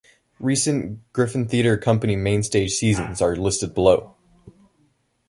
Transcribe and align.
Recent 0.39 1.01
Griffin 1.13 1.47
Theatre 1.47 1.77
Company 1.77 2.15
mainstage 2.15 2.71
seasons 2.73 3.21
are 3.21 3.35
listed 3.35 3.75
below. 3.75 4.15